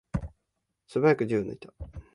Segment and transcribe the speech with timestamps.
[0.87, 1.71] すばやく銃を抜いた。